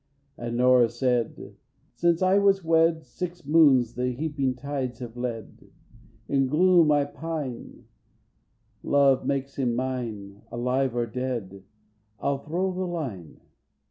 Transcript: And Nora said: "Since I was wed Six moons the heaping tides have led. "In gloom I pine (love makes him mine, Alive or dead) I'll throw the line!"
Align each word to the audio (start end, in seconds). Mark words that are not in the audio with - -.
And 0.35 0.57
Nora 0.57 0.89
said: 0.89 1.57
"Since 1.93 2.23
I 2.23 2.39
was 2.39 2.63
wed 2.63 3.03
Six 3.05 3.45
moons 3.45 3.93
the 3.93 4.09
heaping 4.13 4.55
tides 4.55 4.97
have 4.97 5.15
led. 5.15 5.69
"In 6.27 6.47
gloom 6.47 6.91
I 6.91 7.05
pine 7.05 7.83
(love 8.81 9.27
makes 9.27 9.57
him 9.59 9.75
mine, 9.75 10.41
Alive 10.51 10.95
or 10.95 11.05
dead) 11.05 11.61
I'll 12.19 12.39
throw 12.39 12.73
the 12.73 12.87
line!" 12.87 13.41